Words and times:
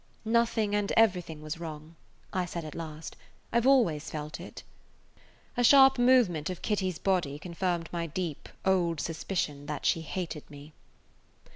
"Nothing 0.25 0.73
and 0.73 0.91
everything 0.97 1.43
was 1.43 1.59
wrong," 1.59 1.95
I 2.33 2.45
said 2.45 2.65
at 2.65 2.73
last. 2.73 3.15
"I 3.53 3.59
've 3.59 3.67
always 3.67 4.09
felt 4.09 4.39
it." 4.39 4.63
A 5.55 5.63
sharp 5.63 5.99
movement 5.99 6.49
of 6.49 6.63
Kitty's 6.63 6.97
body 6.97 7.37
confirmed 7.37 7.87
my 7.91 8.07
deep, 8.07 8.49
old 8.65 8.99
suspicion 8.99 9.67
that 9.67 9.85
she 9.85 10.01
hated 10.01 10.49
me. 10.49 10.73